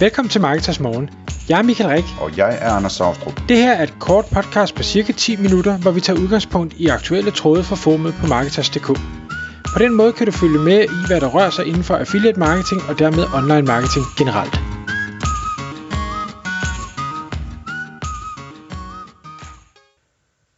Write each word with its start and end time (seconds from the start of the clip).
Velkommen 0.00 0.30
til 0.30 0.40
Marketers 0.40 0.80
Morgen. 0.80 1.10
Jeg 1.48 1.58
er 1.58 1.62
Michael 1.62 1.90
Rik. 1.90 2.04
Og 2.20 2.36
jeg 2.36 2.58
er 2.60 2.70
Anders 2.70 2.92
Saustrup. 2.92 3.40
Det 3.48 3.56
her 3.56 3.72
er 3.72 3.82
et 3.82 3.94
kort 4.00 4.24
podcast 4.34 4.74
på 4.74 4.82
cirka 4.82 5.12
10 5.12 5.36
minutter, 5.36 5.78
hvor 5.78 5.90
vi 5.90 6.00
tager 6.00 6.20
udgangspunkt 6.20 6.74
i 6.74 6.86
aktuelle 6.86 7.30
tråde 7.30 7.62
fra 7.64 7.76
formet 7.76 8.14
på 8.20 8.26
Marketers.dk. 8.26 8.86
På 9.74 9.78
den 9.78 9.94
måde 9.94 10.12
kan 10.12 10.26
du 10.26 10.32
følge 10.32 10.58
med 10.58 10.80
i, 10.84 10.98
hvad 11.08 11.20
der 11.20 11.28
rører 11.36 11.50
sig 11.50 11.66
inden 11.66 11.82
for 11.82 11.94
affiliate 11.94 12.38
marketing 12.40 12.80
og 12.88 12.98
dermed 12.98 13.24
online 13.38 13.66
marketing 13.72 14.04
generelt. 14.18 14.56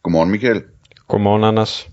Godmorgen 0.03 0.31
Michael. 0.31 0.63
Godmorgen 1.07 1.43
Anders. 1.43 1.89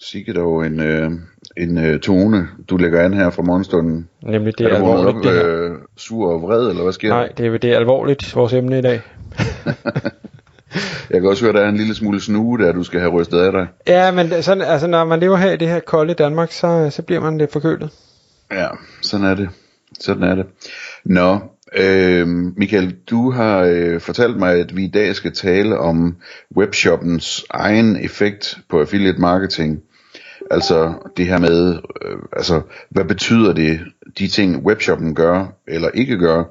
Sikke 0.00 0.32
dog 0.32 0.66
en, 0.66 0.80
øh, 0.80 1.10
en 1.56 1.78
øh, 1.78 2.00
tone, 2.00 2.48
du 2.70 2.76
lægger 2.76 3.04
an 3.04 3.14
her 3.14 3.30
fra 3.30 3.42
morgenstunden. 3.42 4.08
Nemlig 4.22 4.58
det 4.58 4.66
er, 4.66 4.70
er 4.70 4.74
alvorligt 4.74 5.16
op, 5.16 5.22
det 5.24 5.32
her. 5.32 5.48
øh, 5.48 5.78
sur 5.98 6.32
og 6.32 6.42
vred, 6.42 6.68
eller 6.68 6.82
hvad 6.82 6.92
sker 6.92 7.08
Nej, 7.08 7.28
det 7.38 7.46
er, 7.46 7.58
det 7.58 7.72
er 7.72 7.76
alvorligt, 7.76 8.36
vores 8.36 8.52
emne 8.52 8.78
i 8.78 8.82
dag. 8.82 9.00
Jeg 11.10 11.20
kan 11.20 11.30
også 11.30 11.44
høre, 11.44 11.48
at 11.48 11.54
der 11.54 11.64
er 11.64 11.68
en 11.68 11.76
lille 11.76 11.94
smule 11.94 12.20
snue 12.20 12.58
der, 12.58 12.72
du 12.72 12.82
skal 12.82 13.00
have 13.00 13.12
rystet 13.12 13.38
af 13.38 13.52
dig. 13.52 13.66
Ja, 13.86 14.10
men 14.10 14.42
sådan, 14.42 14.62
altså, 14.62 14.86
når 14.86 15.04
man 15.04 15.20
lever 15.20 15.36
her 15.36 15.50
i 15.50 15.56
det 15.56 15.68
her 15.68 15.80
kolde 15.80 16.14
Danmark, 16.14 16.52
så, 16.52 16.90
så 16.90 17.02
bliver 17.02 17.20
man 17.20 17.38
lidt 17.38 17.52
forkølet. 17.52 17.90
Ja, 18.50 18.68
sådan 19.02 19.26
er 19.26 19.34
det. 19.34 19.48
Sådan 20.00 20.22
er 20.22 20.34
det. 20.34 20.46
Nå, 21.04 21.38
øh, 21.76 22.28
Michael, 22.56 22.96
du 23.10 23.30
har 23.30 23.58
øh, 23.58 24.00
fortalt 24.00 24.36
mig, 24.36 24.60
at 24.60 24.76
vi 24.76 24.84
i 24.84 24.90
dag 24.90 25.14
skal 25.14 25.34
tale 25.34 25.78
om 25.78 26.16
webshoppens 26.56 27.44
egen 27.50 28.04
effekt 28.04 28.58
på 28.70 28.80
affiliate 28.80 29.20
marketing. 29.20 29.82
Altså 30.50 30.92
det 31.16 31.26
her 31.26 31.38
med, 31.38 31.78
øh, 32.02 32.18
altså 32.32 32.60
hvad 32.90 33.04
betyder 33.04 33.52
det, 33.52 33.80
de 34.18 34.28
ting 34.28 34.66
webshoppen 34.66 35.14
gør 35.14 35.52
eller 35.66 35.88
ikke 35.94 36.18
gør, 36.18 36.44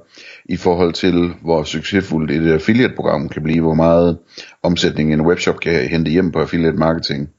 i 0.45 0.57
forhold 0.57 0.93
til 0.93 1.33
hvor 1.41 1.63
succesfuldt 1.63 2.31
et 2.31 2.53
affiliate-program 2.53 3.29
kan 3.29 3.43
blive, 3.43 3.61
hvor 3.61 3.73
meget 3.73 4.17
omsætning 4.63 5.13
en 5.13 5.21
webshop 5.21 5.59
kan 5.59 5.73
hente 5.73 6.11
hjem 6.11 6.31
på 6.31 6.39
affiliate 6.39 6.77
marketing. 6.77 7.29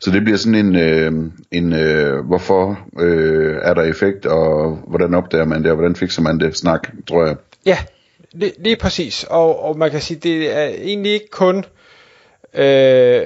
Så 0.00 0.10
det 0.10 0.22
bliver 0.22 0.38
sådan 0.38 0.66
en, 0.66 0.76
øh, 0.76 1.12
en 1.50 1.72
øh, 1.72 2.26
hvorfor 2.26 2.78
øh, 3.00 3.56
er 3.62 3.74
der 3.74 3.82
effekt, 3.82 4.26
og 4.26 4.78
hvordan 4.88 5.14
opdager 5.14 5.44
man 5.44 5.62
det, 5.62 5.70
og 5.70 5.76
hvordan 5.76 5.96
fikser 5.96 6.22
man 6.22 6.40
det 6.40 6.56
snak, 6.56 6.88
tror 7.08 7.26
jeg. 7.26 7.36
Ja, 7.66 7.78
det, 8.40 8.52
det 8.64 8.72
er 8.72 8.76
præcis. 8.80 9.24
Og, 9.30 9.62
og 9.64 9.78
man 9.78 9.90
kan 9.90 10.00
sige, 10.00 10.20
det 10.22 10.56
er 10.56 10.66
egentlig 10.66 11.12
ikke 11.12 11.30
kun 11.30 11.64
øh, 12.54 13.22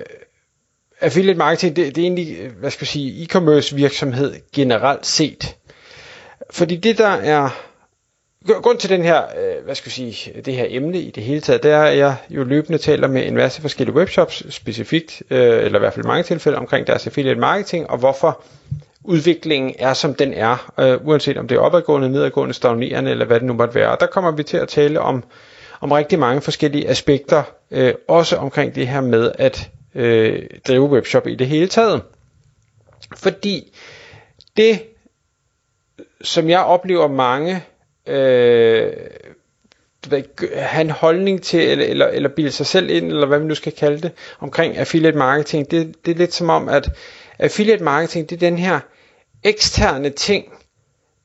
affiliate 1.04 1.38
marketing, 1.38 1.76
det, 1.76 1.96
det 1.96 2.02
er 2.02 2.04
egentlig, 2.04 2.36
hvad 2.60 2.70
skal 2.70 2.84
jeg 2.84 2.88
sige, 2.88 3.24
e-commerce 3.24 3.74
virksomhed 3.74 4.34
generelt 4.54 5.06
set. 5.06 5.56
Fordi 6.50 6.76
det 6.76 6.98
der 6.98 7.08
er, 7.08 7.48
grund 8.46 8.78
til 8.78 8.90
den 8.90 9.02
her, 9.02 9.22
øh, 9.22 9.64
hvad 9.64 9.74
skal 9.74 9.92
jeg 9.98 10.14
sige, 10.14 10.42
det 10.42 10.54
her 10.54 10.66
emne 10.68 10.98
i 10.98 11.10
det 11.10 11.22
hele 11.22 11.40
taget, 11.40 11.62
det 11.62 11.70
er, 11.70 11.82
at 11.82 11.98
jeg 11.98 12.16
jo 12.30 12.44
løbende 12.44 12.78
taler 12.78 13.08
med 13.08 13.26
en 13.26 13.34
masse 13.34 13.60
forskellige 13.60 13.96
webshops 13.96 14.54
specifikt, 14.54 15.22
øh, 15.30 15.64
eller 15.64 15.78
i 15.78 15.80
hvert 15.80 15.94
fald 15.94 16.06
mange 16.06 16.22
tilfælde 16.22 16.58
omkring 16.58 16.86
deres 16.86 17.06
affiliate 17.06 17.40
marketing, 17.40 17.90
og 17.90 17.98
hvorfor 17.98 18.42
udviklingen 19.04 19.74
er, 19.78 19.94
som 19.94 20.14
den 20.14 20.32
er, 20.32 20.72
øh, 20.80 21.06
uanset 21.06 21.36
om 21.36 21.48
det 21.48 21.54
er 21.54 21.60
opadgående, 21.60 22.10
nedadgående, 22.10 22.54
stagnerende, 22.54 23.10
eller 23.10 23.24
hvad 23.24 23.40
det 23.40 23.46
nu 23.46 23.52
måtte 23.52 23.74
være. 23.74 23.90
Og 23.90 24.00
der 24.00 24.06
kommer 24.06 24.30
vi 24.30 24.42
til 24.42 24.56
at 24.56 24.68
tale 24.68 25.00
om, 25.00 25.24
om 25.80 25.92
rigtig 25.92 26.18
mange 26.18 26.40
forskellige 26.40 26.88
aspekter, 26.88 27.42
øh, 27.70 27.94
også 28.08 28.36
omkring 28.36 28.74
det 28.74 28.88
her 28.88 29.00
med 29.00 29.32
at 29.38 29.70
øh, 29.94 30.42
drive 30.68 30.90
webshop 30.90 31.26
i 31.26 31.34
det 31.34 31.46
hele 31.46 31.66
taget. 31.68 32.02
Fordi 33.16 33.76
det, 34.56 34.82
som 36.22 36.50
jeg 36.50 36.60
oplever 36.60 37.08
mange 37.08 37.64
øh, 38.06 38.92
have 40.56 40.80
en 40.80 40.90
holdning 40.90 41.42
til, 41.42 41.60
eller, 41.60 41.86
eller, 41.86 42.06
eller 42.06 42.28
bilde 42.28 42.50
sig 42.50 42.66
selv 42.66 42.90
ind, 42.90 43.06
eller 43.06 43.26
hvad 43.26 43.38
man 43.38 43.48
nu 43.48 43.54
skal 43.54 43.72
kalde 43.72 44.00
det, 44.02 44.12
omkring 44.40 44.76
affiliate 44.76 45.18
marketing, 45.18 45.70
det, 45.70 45.94
det 46.06 46.12
er 46.12 46.18
lidt 46.18 46.34
som 46.34 46.50
om, 46.50 46.68
at 46.68 46.90
affiliate 47.38 47.84
marketing, 47.84 48.30
det 48.30 48.36
er 48.36 48.40
den 48.50 48.58
her 48.58 48.80
eksterne 49.42 50.10
ting, 50.10 50.52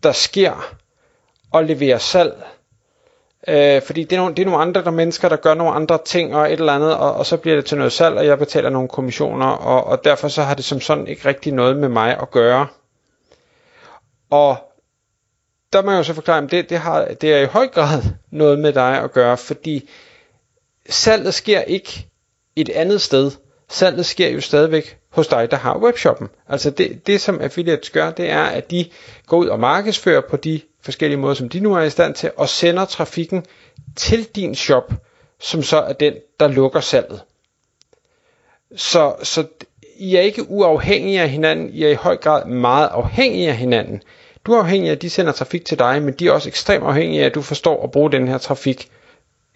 der 0.03 0.11
sker 0.11 0.75
og 1.51 1.63
leverer 1.63 1.97
salg. 1.97 2.33
Øh, 3.47 3.81
fordi 3.81 4.03
det 4.03 4.13
er, 4.15 4.19
nogle, 4.19 4.35
det 4.35 4.41
er 4.41 4.45
nogle 4.45 4.61
andre 4.61 4.83
der 4.83 4.91
mennesker, 4.91 5.29
der 5.29 5.35
gør 5.35 5.53
nogle 5.53 5.73
andre 5.73 5.99
ting 6.05 6.35
og 6.35 6.45
et 6.53 6.59
eller 6.59 6.73
andet, 6.73 6.95
og, 6.97 7.13
og 7.13 7.25
så 7.25 7.37
bliver 7.37 7.55
det 7.55 7.65
til 7.65 7.77
noget 7.77 7.93
salg, 7.93 8.17
og 8.17 8.25
jeg 8.25 8.39
betaler 8.39 8.69
nogle 8.69 8.87
kommissioner, 8.89 9.45
og, 9.47 9.83
og 9.83 10.03
derfor 10.03 10.27
så 10.27 10.43
har 10.43 10.53
det 10.53 10.65
som 10.65 10.81
sådan 10.81 11.07
ikke 11.07 11.25
rigtig 11.27 11.53
noget 11.53 11.77
med 11.77 11.89
mig 11.89 12.17
at 12.21 12.31
gøre. 12.31 12.67
Og 14.29 14.57
der 15.73 15.81
må 15.81 15.91
jeg 15.91 15.97
jo 15.97 16.03
så 16.03 16.13
forklare, 16.13 16.43
at 16.43 16.51
det, 16.51 16.69
det, 16.69 16.77
har, 16.77 17.05
det 17.05 17.33
er 17.33 17.39
i 17.41 17.45
høj 17.45 17.67
grad 17.67 18.01
noget 18.31 18.59
med 18.59 18.73
dig 18.73 19.03
at 19.03 19.11
gøre, 19.11 19.37
fordi 19.37 19.89
salget 20.89 21.33
sker 21.33 21.61
ikke 21.61 22.07
et 22.55 22.69
andet 22.69 23.01
sted. 23.01 23.31
Salget 23.69 24.05
sker 24.05 24.27
jo 24.29 24.41
stadigvæk 24.41 24.97
hos 25.09 25.27
dig, 25.27 25.51
der 25.51 25.57
har 25.57 25.77
webshoppen. 25.77 26.27
Altså 26.47 26.69
det, 26.69 27.07
det 27.07 27.21
som 27.21 27.41
affiliates 27.41 27.89
gør, 27.89 28.11
det 28.11 28.29
er, 28.29 28.43
at 28.43 28.71
de 28.71 28.85
går 29.27 29.37
ud 29.37 29.47
og 29.47 29.59
markedsfører 29.59 30.21
på 30.29 30.37
de 30.37 30.61
forskellige 30.81 31.19
måder, 31.19 31.33
som 31.33 31.49
de 31.49 31.59
nu 31.59 31.73
er 31.75 31.81
i 31.81 31.89
stand 31.89 32.13
til, 32.15 32.31
og 32.37 32.49
sender 32.49 32.85
trafikken 32.85 33.45
til 33.95 34.23
din 34.23 34.55
shop, 34.55 34.93
som 35.39 35.63
så 35.63 35.77
er 35.77 35.93
den, 35.93 36.13
der 36.39 36.47
lukker 36.47 36.79
salget. 36.79 37.21
Så, 38.75 39.15
så 39.23 39.45
I 39.95 40.15
er 40.15 40.21
ikke 40.21 40.49
uafhængige 40.49 41.21
af 41.21 41.29
hinanden, 41.29 41.69
I 41.69 41.83
er 41.83 41.89
i 41.89 41.93
høj 41.93 42.17
grad 42.17 42.45
meget 42.45 42.87
afhængige 42.87 43.49
af 43.49 43.55
hinanden. 43.57 44.01
Du 44.45 44.53
er 44.53 44.59
afhængig 44.59 44.89
af, 44.89 44.95
at 44.95 45.01
de 45.01 45.09
sender 45.09 45.31
trafik 45.31 45.65
til 45.65 45.79
dig, 45.79 46.01
men 46.01 46.13
de 46.13 46.27
er 46.27 46.31
også 46.31 46.49
ekstremt 46.49 46.83
afhængige 46.83 47.21
af, 47.21 47.25
at 47.25 47.35
du 47.35 47.41
forstår 47.41 47.83
at 47.83 47.91
bruge 47.91 48.11
den 48.11 48.27
her 48.27 48.37
trafik 48.37 48.89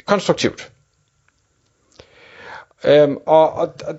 konstruktivt. 0.05 0.71
Øhm, 2.85 3.17
og, 3.25 3.53
og, 3.53 3.73
og 3.87 3.95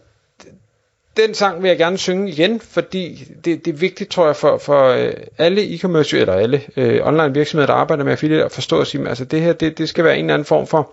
den 1.16 1.34
sang 1.34 1.62
vil 1.62 1.68
jeg 1.68 1.78
gerne 1.78 1.98
synge 1.98 2.30
igen, 2.30 2.60
fordi 2.60 3.24
det, 3.44 3.64
det 3.64 3.74
er 3.74 3.78
vigtigt, 3.78 4.10
tror 4.10 4.26
jeg, 4.26 4.36
for, 4.36 4.58
for 4.58 4.88
øh, 4.88 5.12
alle 5.38 5.62
e-commerce, 5.74 6.16
eller 6.16 6.32
alle 6.32 6.62
øh, 6.76 7.06
online 7.06 7.34
virksomheder, 7.34 7.66
der 7.66 7.74
arbejder 7.74 8.04
med 8.04 8.12
affiliate, 8.12 8.44
at 8.44 8.52
forstå 8.52 8.80
at 8.80 8.86
sige, 8.86 9.08
altså 9.08 9.24
det 9.24 9.40
her, 9.40 9.52
det, 9.52 9.78
det 9.78 9.88
skal 9.88 10.04
være 10.04 10.18
en 10.18 10.24
eller 10.24 10.34
anden 10.34 10.46
form 10.46 10.66
for 10.66 10.92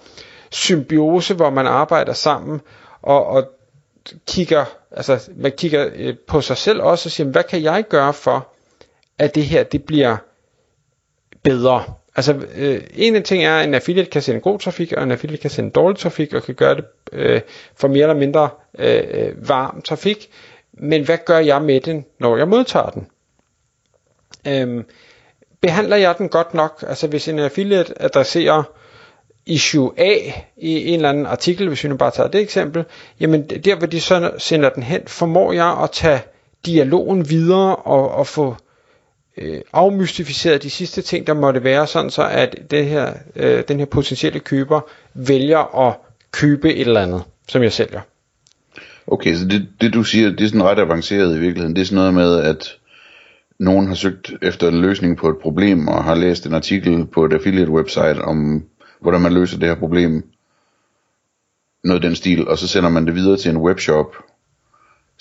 symbiose, 0.52 1.34
hvor 1.34 1.50
man 1.50 1.68
arbejder 1.68 2.14
sammen, 2.14 2.62
og, 3.02 3.26
og 3.26 3.52
kigger, 4.28 4.66
altså 4.92 5.30
man 5.36 5.52
kigger 5.58 5.90
øh, 5.96 6.16
på 6.28 6.42
sig 6.42 6.58
selv 6.58 6.82
også, 6.82 7.08
og 7.08 7.12
siger, 7.12 7.28
hvad 7.28 7.44
kan 7.44 7.64
jeg 7.64 7.86
gøre 7.90 8.14
for, 8.14 8.48
at 9.20 9.36
det 9.36 9.46
her, 9.46 9.64
det 9.64 9.84
bliver 9.84 10.18
bedre? 11.44 11.84
Altså, 12.16 12.46
øh, 12.56 12.82
en 12.94 13.16
af 13.16 13.24
ting 13.24 13.44
er, 13.44 13.58
at 13.58 13.68
en 13.68 13.74
affiliate 13.74 14.10
kan 14.10 14.22
sende 14.22 14.42
god 14.42 14.60
trafik, 14.60 14.94
og 14.94 15.04
en 15.04 15.12
affiliate 15.12 15.42
kan 15.42 15.50
sende 15.50 15.72
dårlig 15.72 15.98
trafik, 16.00 16.34
og 16.34 16.44
kan 16.44 16.56
gøre 16.56 16.76
det 16.76 16.86
øh, 17.12 17.42
for 17.76 17.88
mere 17.88 18.02
eller 18.02 18.16
mindre 18.16 18.50
øh, 18.80 19.04
øh, 19.12 19.50
varm 19.50 19.82
trafik. 19.82 20.30
Men 20.74 21.06
hvad 21.06 21.18
gør 21.26 21.38
jeg 21.40 21.62
med 21.62 21.82
den, 21.82 22.06
når 22.20 22.38
jeg 22.38 22.48
modtager 22.48 22.90
den? 22.90 23.08
Øhm, 24.48 24.86
behandler 25.62 25.96
jeg 25.96 26.18
den 26.18 26.30
godt 26.30 26.54
nok? 26.54 26.84
Altså, 26.88 27.08
hvis 27.08 27.28
en 27.28 27.40
affiliate 27.40 28.02
adresserer 28.02 28.64
issue 29.46 29.94
A 29.98 30.16
i 30.58 30.88
en 30.88 30.96
eller 30.96 31.10
anden 31.10 31.26
artikel, 31.26 31.68
hvis 31.68 31.84
vi 31.84 31.90
nu 31.90 31.98
bare 31.98 32.12
tager 32.12 32.30
det 32.30 32.42
eksempel, 32.42 32.86
jamen 33.20 33.50
der 33.50 33.76
hvor 33.76 33.88
de 33.88 34.02
så 34.02 34.32
sender 34.38 34.70
den 34.70 34.84
hen, 34.84 35.02
formår 35.08 35.54
jeg 35.54 35.78
at 35.84 35.92
tage 35.92 36.22
dialogen 36.66 37.30
videre 37.30 37.76
og, 37.76 38.12
og 38.12 38.28
få 38.28 38.56
øh, 39.38 39.62
afmystificeret 39.74 40.64
de 40.64 40.70
sidste 40.70 41.02
ting, 41.02 41.28
der 41.28 41.34
måtte 41.34 41.64
være, 41.64 41.88
sådan 41.88 42.10
så 42.10 42.28
at 42.28 42.56
det 42.72 42.86
her, 42.86 43.14
øh, 43.36 43.64
den 43.68 43.80
her 43.80 43.86
potentielle 43.86 44.40
køber 44.40 44.82
vælger 45.14 45.88
at 45.88 45.98
købe 46.32 46.74
et 46.74 46.88
eller 46.88 47.02
andet, 47.02 47.24
som 47.48 47.64
jeg 47.64 47.74
sælger. 47.74 48.02
Okay, 49.08 49.36
så 49.36 49.46
det, 49.46 49.68
det 49.82 49.94
du 49.94 50.04
siger, 50.04 50.30
det 50.30 50.42
er 50.42 50.48
sådan 50.48 50.64
ret 50.64 50.80
avanceret 50.80 51.36
i 51.36 51.40
virkeligheden. 51.40 51.76
Det 51.76 51.82
er 51.82 51.86
sådan 51.86 51.96
noget 51.96 52.14
med, 52.14 52.44
at 52.44 52.78
nogen 53.60 53.88
har 53.88 53.96
søgt 53.96 54.34
efter 54.42 54.68
en 54.68 54.82
løsning 54.82 55.18
på 55.18 55.30
et 55.30 55.38
problem, 55.38 55.88
og 55.88 56.04
har 56.04 56.16
læst 56.16 56.46
en 56.46 56.54
artikel 56.54 57.06
på 57.06 57.26
et 57.26 57.34
affiliate 57.34 57.72
website 57.72 58.22
om, 58.22 58.64
hvordan 59.02 59.22
man 59.22 59.34
løser 59.34 59.60
det 59.60 59.70
her 59.70 59.76
problem. 59.76 60.24
Noget 61.84 62.04
den 62.04 62.16
stil, 62.16 62.48
og 62.48 62.58
så 62.58 62.68
sender 62.68 62.90
man 62.90 63.06
det 63.06 63.16
videre 63.16 63.38
til 63.38 63.52
en 63.52 63.58
webshop, 63.58 64.16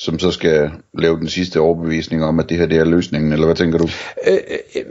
som 0.00 0.19
så 0.19 0.31
skal 0.31 0.70
lave 0.99 1.17
den 1.17 1.29
sidste 1.29 1.61
overbevisning 1.61 2.25
om, 2.25 2.38
at 2.38 2.49
det 2.49 2.58
her 2.58 2.67
det 2.67 2.79
er 2.79 2.85
løsningen, 2.85 3.32
eller 3.32 3.47
hvad 3.47 3.56
tænker 3.56 3.79
du? 3.79 3.88
Øh 4.26 4.38
øh, 4.76 4.82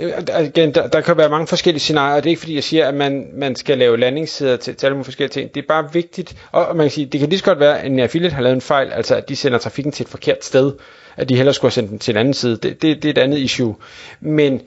øh, 0.00 0.12
øh, 0.38 0.46
igen, 0.46 0.74
der, 0.74 0.86
der 0.86 1.00
kan 1.00 1.16
være 1.16 1.28
mange 1.28 1.46
forskellige 1.46 1.80
scenarier, 1.80 2.16
og 2.16 2.22
det 2.22 2.28
er 2.28 2.30
ikke 2.30 2.40
fordi, 2.40 2.54
jeg 2.54 2.64
siger, 2.64 2.88
at 2.88 2.94
man, 2.94 3.26
man 3.34 3.56
skal 3.56 3.78
lave 3.78 3.96
landingssider 3.96 4.56
til, 4.56 4.74
til 4.74 4.86
alle 4.86 4.94
mulige 4.94 5.04
forskellige 5.04 5.32
ting. 5.32 5.54
Det 5.54 5.62
er 5.62 5.66
bare 5.68 5.92
vigtigt, 5.92 6.36
og, 6.52 6.66
og 6.66 6.76
man 6.76 6.84
kan 6.84 6.90
sige, 6.90 7.06
det 7.06 7.20
kan 7.20 7.28
lige 7.28 7.38
så 7.38 7.44
godt 7.44 7.60
være, 7.60 7.80
at 7.80 7.86
en 7.90 7.98
affiliate 7.98 8.34
har 8.34 8.42
lavet 8.42 8.54
en 8.54 8.60
fejl, 8.60 8.92
altså 8.92 9.14
at 9.16 9.28
de 9.28 9.36
sender 9.36 9.58
trafikken 9.58 9.92
til 9.92 10.04
et 10.04 10.10
forkert 10.10 10.44
sted, 10.44 10.72
at 11.16 11.28
de 11.28 11.36
hellere 11.36 11.54
skulle 11.54 11.70
have 11.70 11.74
sendt 11.74 11.90
den 11.90 11.98
til 11.98 12.12
en 12.12 12.18
anden 12.18 12.34
side. 12.34 12.56
Det, 12.56 12.82
det, 12.82 13.02
det 13.02 13.04
er 13.04 13.10
et 13.10 13.18
andet 13.18 13.38
issue. 13.38 13.76
Men 14.20 14.60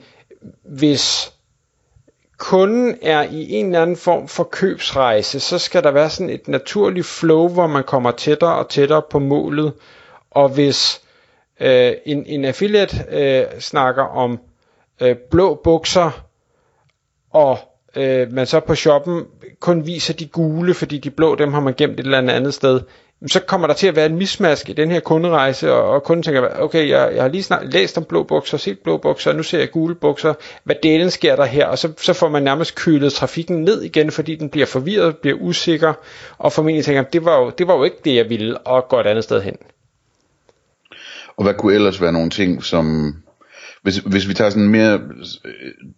hvis 0.64 1.32
kunden 2.38 2.98
er 3.02 3.22
i 3.22 3.52
en 3.52 3.66
eller 3.66 3.82
anden 3.82 3.96
form 3.96 4.28
for 4.28 4.44
købsrejse, 4.44 5.40
så 5.40 5.58
skal 5.58 5.82
der 5.82 5.90
være 5.90 6.10
sådan 6.10 6.30
et 6.30 6.48
naturligt 6.48 7.06
flow, 7.06 7.48
hvor 7.48 7.66
man 7.66 7.84
kommer 7.84 8.10
tættere 8.10 8.54
og 8.54 8.68
tættere 8.68 9.02
på 9.10 9.18
målet. 9.18 9.72
Og 10.30 10.48
hvis 10.48 11.00
øh, 11.60 11.92
en, 12.06 12.26
en 12.26 12.44
affiliate 12.44 12.96
øh, 13.10 13.60
snakker 13.60 14.02
om 14.02 14.38
øh, 15.02 15.16
blå 15.30 15.60
bukser, 15.64 16.24
og 17.30 17.58
øh, 17.96 18.32
man 18.32 18.46
så 18.46 18.60
på 18.60 18.74
shoppen 18.74 19.24
kun 19.60 19.86
viser 19.86 20.14
de 20.14 20.26
gule, 20.26 20.74
fordi 20.74 20.98
de 20.98 21.10
blå, 21.10 21.34
dem 21.34 21.52
har 21.52 21.60
man 21.60 21.74
gemt 21.74 22.00
et 22.00 22.04
eller 22.04 22.18
andet 22.32 22.54
sted, 22.54 22.80
så 23.26 23.40
kommer 23.40 23.66
der 23.66 23.74
til 23.74 23.86
at 23.86 23.96
være 23.96 24.06
en 24.06 24.16
mismask 24.16 24.68
i 24.68 24.72
den 24.72 24.90
her 24.90 25.00
kunderejse, 25.00 25.72
og, 25.72 25.90
og 25.90 26.02
kunden 26.02 26.22
tænker, 26.22 26.48
okay, 26.58 26.88
jeg, 26.88 27.12
jeg 27.14 27.22
har 27.22 27.28
lige 27.28 27.42
snart 27.42 27.72
læst 27.72 27.98
om 27.98 28.04
blå 28.04 28.22
bukser, 28.22 28.58
set 28.58 28.78
blå 28.78 28.96
bukser, 28.96 29.30
og 29.30 29.36
nu 29.36 29.42
ser 29.42 29.58
jeg 29.58 29.70
gule 29.70 29.94
bukser, 29.94 30.34
hvad 30.64 30.76
delen 30.82 31.10
sker 31.10 31.36
der 31.36 31.44
her, 31.44 31.66
og 31.66 31.78
så, 31.78 31.92
så 31.98 32.12
får 32.12 32.28
man 32.28 32.42
nærmest 32.42 32.74
kølet 32.74 33.12
trafikken 33.12 33.62
ned 33.62 33.82
igen, 33.82 34.10
fordi 34.10 34.34
den 34.34 34.48
bliver 34.48 34.66
forvirret, 34.66 35.16
bliver 35.16 35.36
usikker, 35.40 35.92
og 36.38 36.52
formentlig 36.52 36.84
tænker, 36.84 37.02
det 37.02 37.24
var 37.24 37.38
jo, 37.38 37.50
det 37.58 37.66
var 37.66 37.76
jo 37.76 37.84
ikke 37.84 38.00
det, 38.04 38.14
jeg 38.14 38.28
ville, 38.28 38.58
og 38.58 38.88
går 38.88 39.00
et 39.00 39.06
andet 39.06 39.24
sted 39.24 39.42
hen. 39.42 39.56
Og 41.36 41.44
hvad 41.44 41.54
kunne 41.54 41.74
ellers 41.74 42.00
være 42.00 42.12
nogle 42.12 42.30
ting, 42.30 42.64
som... 42.64 43.14
Hvis, 43.82 43.96
hvis 43.96 44.28
vi 44.28 44.34
tager 44.34 44.50
sådan 44.50 44.68
mere... 44.68 44.94
Øh, 45.44 45.50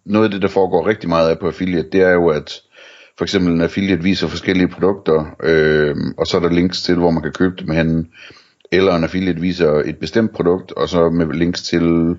noget 0.05 0.25
af 0.25 0.31
det, 0.31 0.41
der 0.41 0.47
foregår 0.47 0.87
rigtig 0.87 1.09
meget 1.09 1.29
af 1.29 1.39
på 1.39 1.47
affiliate, 1.47 1.89
det 1.89 2.01
er 2.01 2.11
jo, 2.11 2.27
at 2.27 2.61
for 3.19 3.23
eksempel 3.23 3.53
en 3.53 3.61
affiliate 3.61 4.03
viser 4.03 4.27
forskellige 4.27 4.67
produkter, 4.67 5.35
øh, 5.43 5.95
og 6.17 6.27
så 6.27 6.37
er 6.37 6.41
der 6.41 6.49
links 6.49 6.81
til, 6.81 6.95
hvor 6.95 7.11
man 7.11 7.23
kan 7.23 7.31
købe 7.31 7.55
dem 7.59 7.69
hen, 7.69 8.07
eller 8.71 8.95
en 8.95 9.03
affiliate 9.03 9.41
viser 9.41 9.71
et 9.71 9.97
bestemt 9.97 10.31
produkt, 10.31 10.71
og 10.71 10.89
så 10.89 11.09
med 11.09 11.33
links 11.33 11.61
til, 11.61 12.15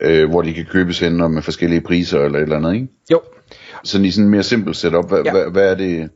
øh, 0.00 0.30
hvor 0.30 0.42
de 0.42 0.54
kan 0.54 0.64
købes 0.64 0.98
hen, 1.00 1.20
og 1.20 1.30
med 1.30 1.42
forskellige 1.42 1.80
priser, 1.80 2.20
eller 2.24 2.38
et 2.38 2.42
eller 2.42 2.56
andet, 2.56 2.74
ikke? 2.74 2.88
Jo. 3.10 3.20
Så 3.84 4.02
i 4.02 4.10
sådan 4.10 4.24
en 4.24 4.30
mere 4.30 4.42
simpel 4.42 4.74
setup, 4.74 5.08
hvad, 5.08 5.22
ja. 5.24 5.32
hvad, 5.32 5.50
hvad 5.50 5.70
er 5.70 5.74
det 5.74 6.10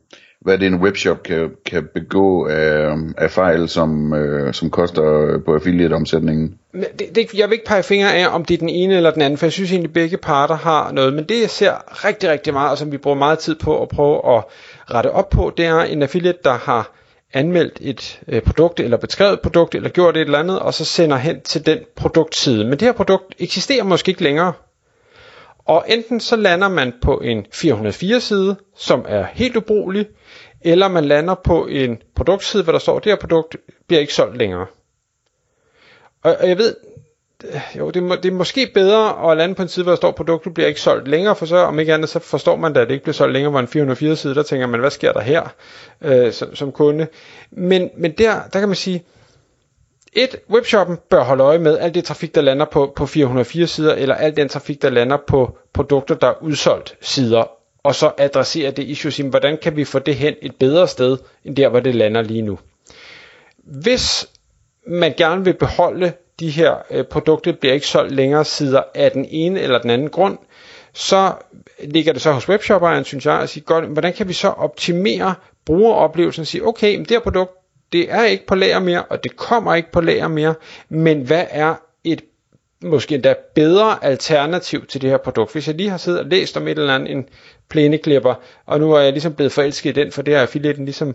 hvad 0.45 0.59
det 0.59 0.67
en 0.67 0.75
webshop 0.75 1.23
kan, 1.23 1.51
kan 1.67 1.89
begå 1.95 2.47
af, 2.47 2.97
af 3.19 3.31
fejl, 3.31 3.69
som, 3.69 4.15
øh, 4.15 4.55
som 4.55 4.71
koster 4.71 5.39
på 5.45 5.55
affiliate-omsætningen? 5.55 6.55
Det, 6.73 7.15
det, 7.15 7.35
jeg 7.35 7.49
vil 7.49 7.53
ikke 7.53 7.67
pege 7.67 7.83
fingre 7.83 8.15
af, 8.15 8.35
om 8.35 8.45
det 8.45 8.55
er 8.55 8.59
den 8.59 8.69
ene 8.69 8.97
eller 8.97 9.11
den 9.11 9.23
anden, 9.23 9.39
for 9.39 9.47
jeg 9.47 9.53
synes 9.53 9.71
egentlig, 9.71 9.89
at 9.89 9.95
begge 9.95 10.17
parter 10.17 10.57
har 10.57 10.93
noget. 10.93 11.13
Men 11.13 11.25
det, 11.25 11.41
jeg 11.41 11.51
ser 11.51 12.05
rigtig, 12.07 12.31
rigtig 12.31 12.53
meget, 12.53 12.71
og 12.71 12.79
som 12.79 12.93
vi 12.93 12.97
bruger 12.99 13.19
meget 13.19 13.39
tid 13.39 13.55
på 13.55 13.83
at 13.83 13.89
prøve 13.89 14.37
at 14.37 14.45
rette 14.95 15.11
op 15.11 15.31
på, 15.31 15.53
det 15.57 15.67
er 15.67 15.81
en 15.81 16.03
affiliate, 16.03 16.39
der 16.45 16.55
har 16.55 16.93
anmeldt 17.33 17.79
et 17.81 18.21
øh, 18.29 18.43
produkt, 18.43 18.81
eller 18.81 18.97
beskrevet 18.97 19.33
et 19.33 19.41
produkt, 19.41 19.75
eller 19.75 19.89
gjort 19.89 20.17
et 20.17 20.21
eller 20.21 20.39
andet, 20.39 20.59
og 20.59 20.75
så 20.75 20.85
sender 20.85 21.17
hen 21.17 21.41
til 21.41 21.67
den 21.67 21.79
produktside. 21.97 22.65
Men 22.65 22.73
det 22.73 22.83
her 22.83 22.93
produkt 22.93 23.35
eksisterer 23.39 23.85
måske 23.85 24.09
ikke 24.09 24.23
længere. 24.23 24.53
Og 25.67 25.85
enten 25.89 26.21
så 26.21 26.37
lander 26.37 26.69
man 26.69 26.93
på 27.03 27.19
en 27.19 27.47
404 27.53 28.21
side, 28.21 28.57
som 28.77 29.05
er 29.09 29.27
helt 29.33 29.57
ubrugelig, 29.57 30.07
eller 30.65 30.89
man 30.89 31.05
lander 31.05 31.35
på 31.35 31.67
en 31.67 31.99
produktside, 32.17 32.63
hvor 32.63 32.73
der 32.73 32.79
står, 32.79 32.97
at 32.97 33.05
det 33.05 33.13
her 33.13 33.17
produkt 33.17 33.57
bliver 33.87 34.01
ikke 34.01 34.15
solgt 34.15 34.37
længere. 34.37 34.67
Og, 36.23 36.37
og 36.41 36.49
jeg 36.49 36.59
ved, 36.59 36.77
øh, 37.45 37.61
jo, 37.79 37.91
det, 37.91 38.03
må, 38.03 38.17
det 38.17 38.25
er 38.25 38.33
måske 38.33 38.71
bedre 38.75 39.31
at 39.31 39.37
lande 39.37 39.55
på 39.55 39.63
en 39.63 39.69
side, 39.69 39.85
hvor 39.85 39.93
der 39.93 39.97
står, 39.97 40.09
at 40.09 40.15
produktet 40.15 40.55
bliver 40.55 40.69
ikke 40.69 40.81
solgt 40.81 41.09
længere, 41.09 41.37
for 41.37 41.47
så 41.47 41.57
om 41.57 41.79
ikke 41.79 41.95
andet, 41.95 42.09
så 42.09 42.19
forstår 42.19 42.57
man 42.57 42.73
da, 42.73 42.81
at 42.81 42.89
det 42.89 42.95
ikke 42.95 43.05
bliver 43.05 43.15
solgt 43.15 43.33
længere, 43.33 43.51
hvor 43.51 43.61
en 43.61 43.69
404 43.69 44.17
side, 44.17 44.35
der 44.35 44.43
tænker 44.43 44.67
man, 44.67 44.81
hvad 44.81 44.91
sker 44.91 45.13
der 45.13 45.21
her 45.21 45.55
øh, 46.01 46.33
som, 46.33 46.55
som 46.55 46.73
kunde. 46.73 47.07
Men, 47.51 47.91
men 47.97 48.13
der, 48.13 48.35
der 48.53 48.59
kan 48.59 48.69
man 48.69 48.77
sige, 48.77 49.05
et, 50.13 50.37
webshoppen 50.51 50.99
bør 51.11 51.25
holde 51.25 51.45
øje 51.45 51.59
med 51.59 51.79
alt 51.79 51.95
det 51.95 52.05
trafik, 52.05 52.35
der 52.35 52.41
lander 52.41 52.67
på, 52.73 52.93
på 52.97 53.07
404 53.07 53.67
sider, 53.67 53.95
eller 53.95 54.15
al 54.15 54.37
den 54.37 54.49
trafik, 54.49 54.83
der 54.83 54.91
lander 54.91 55.17
på 55.27 55.59
produkter, 55.73 56.15
der 56.15 56.27
er 56.27 56.43
udsolgt 56.43 56.97
sider, 57.01 57.51
og 57.85 57.95
så 57.95 58.11
adressere 58.19 58.71
det 58.71 58.83
issue, 58.83 59.11
sige, 59.11 59.29
hvordan 59.29 59.59
kan 59.63 59.77
vi 59.77 59.85
få 59.85 59.99
det 59.99 60.15
hen 60.17 60.35
et 60.43 60.57
bedre 60.57 60.89
sted, 60.89 61.19
end 61.45 61.57
der, 61.57 61.69
hvor 61.69 61.81
det 61.81 61.95
lander 61.95 62.23
lige 62.23 62.43
nu. 62.43 62.59
Hvis 63.57 64.27
man 64.87 65.15
gerne 65.17 65.45
vil 65.45 65.55
beholde 65.55 66.13
de 66.41 66.51
her 66.51 66.75
øh, 66.91 67.05
produkter, 67.05 67.53
bliver 67.53 67.75
ikke 67.75 67.87
solgt 67.87 68.13
længere 68.15 68.45
sider 68.45 68.83
af 68.95 69.11
den 69.13 69.27
ene 69.31 69.61
eller 69.61 69.79
den 69.79 69.91
anden 69.91 70.11
grund, 70.11 70.39
så 70.93 71.33
ligger 71.85 72.13
det 72.13 72.23
så 72.23 72.33
hos 72.33 72.49
webshopperen, 72.49 73.05
synes 73.05 73.27
jeg, 73.27 73.41
at 73.41 73.49
sige, 73.49 73.65
godt, 73.65 73.85
hvordan 73.85 74.13
kan 74.13 74.29
vi 74.29 74.33
så 74.33 74.49
optimere 74.49 75.35
brugeroplevelsen 75.67 76.41
og 76.41 76.47
sige, 76.47 76.67
okay, 76.67 76.95
men 76.97 77.01
det 77.05 77.11
her 77.11 77.21
produkt, 77.21 77.51
det 77.93 78.13
er 78.13 78.25
ikke 78.25 78.47
på 78.47 78.55
lager 78.55 78.79
mere, 78.79 79.03
og 79.03 79.25
det 79.25 79.37
kommer 79.37 79.75
ikke 79.75 79.93
på 79.93 80.01
lager 80.01 80.29
mere, 80.29 80.55
men 80.89 81.21
hvad 81.21 81.45
er 81.51 81.75
måske 82.85 83.15
endda 83.15 83.35
bedre 83.55 84.05
alternativ 84.05 84.87
til 84.87 85.03
det 85.03 85.11
her 85.11 85.17
produkt. 85.17 85.53
Hvis 85.53 85.69
jeg 85.69 85.75
lige 85.77 85.91
har 85.91 85.97
siddet 85.97 86.21
og 86.21 86.27
læst 86.27 86.57
om 86.57 86.69
et 86.69 86.79
eller 86.79 86.95
andet, 86.95 87.11
en 87.11 87.25
plæneklipper, 87.69 88.35
og 88.67 88.81
nu 88.81 88.93
er 88.93 89.01
jeg 89.01 89.13
ligesom 89.13 89.35
blevet 89.35 89.53
forelsket 89.53 89.91
i 89.91 90.01
den, 90.01 90.13
for 90.13 90.23
det 90.23 90.35
har 90.35 90.43
affiliaten 90.43 90.85
ligesom 90.85 91.15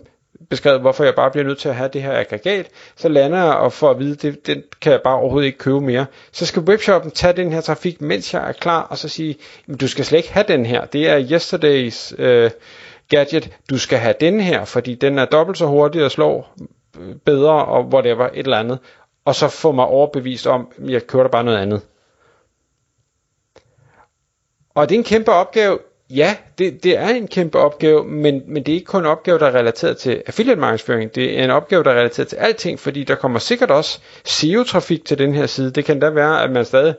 beskrevet, 0.50 0.80
hvorfor 0.80 1.04
jeg 1.04 1.14
bare 1.14 1.30
bliver 1.30 1.44
nødt 1.44 1.58
til 1.58 1.68
at 1.68 1.74
have 1.74 1.90
det 1.92 2.02
her 2.02 2.18
aggregat, 2.18 2.66
så 2.96 3.08
lander 3.08 3.38
jeg 3.38 3.54
og 3.54 3.72
får 3.72 3.90
at 3.90 3.98
vide, 3.98 4.14
det, 4.14 4.46
den 4.46 4.62
kan 4.80 4.92
jeg 4.92 5.00
bare 5.04 5.16
overhovedet 5.16 5.46
ikke 5.46 5.58
købe 5.58 5.80
mere. 5.80 6.06
Så 6.32 6.46
skal 6.46 6.62
webshoppen 6.62 7.10
tage 7.10 7.32
den 7.32 7.52
her 7.52 7.60
trafik, 7.60 8.00
mens 8.00 8.34
jeg 8.34 8.48
er 8.48 8.52
klar, 8.52 8.82
og 8.82 8.98
så 8.98 9.08
sige, 9.08 9.36
du 9.80 9.88
skal 9.88 10.04
slet 10.04 10.18
ikke 10.18 10.32
have 10.32 10.44
den 10.48 10.66
her. 10.66 10.84
Det 10.84 11.08
er 11.08 11.26
yesterdays 11.30 12.14
øh, 12.18 12.50
gadget, 13.08 13.50
du 13.70 13.78
skal 13.78 13.98
have 13.98 14.14
den 14.20 14.40
her, 14.40 14.64
fordi 14.64 14.94
den 14.94 15.18
er 15.18 15.24
dobbelt 15.24 15.58
så 15.58 15.66
hurtig 15.66 16.04
og 16.04 16.10
slår 16.10 16.56
øh, 17.00 17.14
bedre, 17.24 17.64
og 17.64 17.84
whatever, 17.84 18.28
et 18.34 18.38
eller 18.38 18.58
andet 18.58 18.78
og 19.30 19.34
så 19.36 19.48
få 19.48 19.72
mig 19.72 19.84
overbevist 19.84 20.46
om, 20.46 20.68
at 20.84 20.90
jeg 20.90 21.06
kører 21.06 21.22
der 21.22 21.30
bare 21.30 21.44
noget 21.44 21.58
andet. 21.58 21.80
Og 24.74 24.88
det 24.88 24.94
er 24.94 24.98
en 24.98 25.04
kæmpe 25.04 25.32
opgave. 25.32 25.78
Ja, 26.10 26.36
det, 26.58 26.84
det 26.84 26.98
er 26.98 27.08
en 27.08 27.28
kæmpe 27.28 27.58
opgave, 27.58 28.04
men, 28.04 28.42
men 28.46 28.62
det 28.62 28.72
er 28.72 28.76
ikke 28.76 28.86
kun 28.86 29.00
en 29.00 29.06
opgave, 29.06 29.38
der 29.38 29.46
er 29.46 29.54
relateret 29.54 29.96
til 29.96 30.22
affiliate 30.26 30.60
markedsføring. 30.60 31.14
Det 31.14 31.40
er 31.40 31.44
en 31.44 31.50
opgave, 31.50 31.84
der 31.84 31.90
er 31.90 31.98
relateret 31.98 32.28
til 32.28 32.36
alting, 32.36 32.78
fordi 32.78 33.04
der 33.04 33.14
kommer 33.14 33.38
sikkert 33.38 33.70
også 33.70 34.00
SEO-trafik 34.24 35.04
til 35.04 35.18
den 35.18 35.34
her 35.34 35.46
side. 35.46 35.70
Det 35.70 35.84
kan 35.84 36.00
da 36.00 36.10
være, 36.10 36.42
at 36.42 36.50
man 36.50 36.64
stadig 36.64 36.94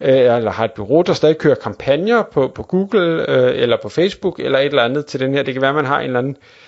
øh, 0.00 0.36
eller 0.36 0.50
har 0.50 0.64
et 0.64 0.72
bureau, 0.72 1.02
der 1.02 1.12
stadig 1.12 1.38
kører 1.38 1.54
kampagner 1.54 2.22
på, 2.22 2.48
på 2.54 2.62
Google 2.62 3.30
øh, 3.30 3.62
eller 3.62 3.76
på 3.82 3.88
Facebook 3.88 4.40
eller 4.40 4.58
et 4.58 4.66
eller 4.66 4.82
andet 4.82 5.06
til 5.06 5.20
den 5.20 5.34
her. 5.34 5.42
Det 5.42 5.54
kan 5.54 5.60
være, 5.60 5.70
at 5.70 5.76
man 5.76 5.86
har 5.86 6.00
en 6.00 6.06
eller 6.06 6.18
anden 6.18 6.36
øh, 6.36 6.67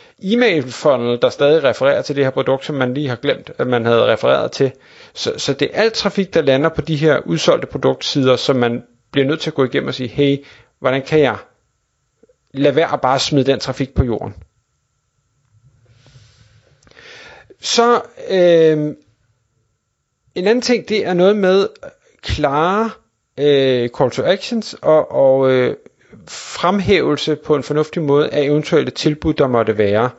funnel, 0.71 1.19
der 1.23 1.31
stadig 1.31 1.65
refererer 1.65 2.03
til 2.03 2.17
det 2.17 2.25
her 2.25 2.31
produkt, 2.31 2.65
som 2.65 2.75
man 2.75 2.95
lige 2.95 3.09
har 3.09 3.17
glemt, 3.17 3.51
at 3.59 3.67
man 3.67 3.85
havde 3.85 4.13
refereret 4.13 4.53
til. 4.53 4.73
Så, 5.15 5.33
så 5.37 5.53
det 5.53 5.71
er 5.73 5.83
alt 5.83 5.93
trafik, 5.95 6.35
der 6.35 6.43
lander 6.43 6.69
på 6.69 6.81
de 6.81 6.97
her 6.97 7.19
udsolgte 7.27 7.67
produktsider, 7.67 8.37
som 8.37 8.57
man 8.57 8.83
bliver 9.13 9.27
nødt 9.27 9.41
til 9.41 9.51
at 9.51 9.55
gå 9.55 9.65
igennem 9.65 9.89
og 9.89 9.95
sige, 9.95 10.09
hey, 10.09 10.45
hvordan 10.79 11.03
kan 11.03 11.21
jeg 11.21 11.37
lade 12.55 12.77
være 12.77 12.93
at 12.93 13.01
bare 13.01 13.19
smide 13.19 13.45
den 13.53 13.61
trafik 13.61 13.95
på 13.95 14.05
jorden? 14.05 14.35
Så 17.61 18.03
øh, 18.31 18.95
en 20.35 20.47
anden 20.47 20.61
ting, 20.61 20.89
det 20.89 21.07
er 21.07 21.15
noget 21.15 21.37
med 21.37 21.69
klare 22.23 22.91
øh, 23.39 23.89
call 23.89 24.11
to 24.11 24.23
actions 24.23 24.77
og, 24.83 25.13
og 25.13 25.51
øh, 25.51 25.77
fremhævelse 26.29 27.37
på 27.37 27.57
en 27.57 27.62
fornuftig 27.62 28.02
måde 28.02 28.31
af 28.31 28.43
eventuelle 28.43 28.90
tilbud, 28.90 29.35
der 29.35 29.47
måtte 29.47 29.79
være. 29.79 30.11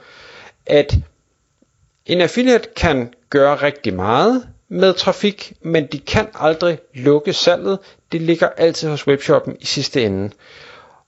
At 0.65 0.95
en 2.05 2.21
affiliate 2.21 2.69
kan 2.75 3.13
gøre 3.29 3.55
rigtig 3.55 3.93
meget 3.93 4.47
med 4.69 4.93
trafik, 4.93 5.53
men 5.61 5.85
de 5.85 5.99
kan 5.99 6.27
aldrig 6.33 6.79
lukke 6.93 7.33
salget. 7.33 7.79
Det 8.11 8.21
ligger 8.21 8.49
altid 8.57 8.89
hos 8.89 9.07
webshoppen 9.07 9.57
i 9.59 9.65
sidste 9.65 10.05
ende. 10.05 10.29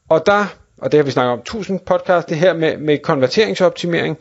Og 0.10 0.25
der, 0.25 0.46
og 0.78 0.92
det 0.92 0.98
har 0.98 1.04
vi 1.04 1.12
snakket 1.12 1.32
om 1.34 1.40
1000 1.40 1.80
podcast, 1.80 2.30
det 2.30 2.38
her 2.38 2.54
med, 2.54 2.78
med 2.78 2.98
konverteringsoptimering, 2.98 4.18